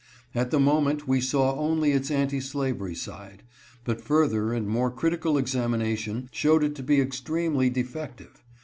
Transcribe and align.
At 0.33 0.49
the 0.49 0.59
moment 0.59 1.07
we 1.07 1.21
saw 1.21 1.55
only 1.59 1.91
its 1.91 2.09
anti 2.09 2.39
slayery 2.39 2.95
side. 2.97 3.43
But 3.83 4.01
further 4.01 4.51
and 4.51 4.67
more 4.67 4.89
critical 4.89 5.37
examination 5.37 6.27
showed 6.31 6.63
it 6.63 6.73
to 6.77 6.81
be 6.81 6.99
extremely 6.99 7.69
defective. 7.69 8.43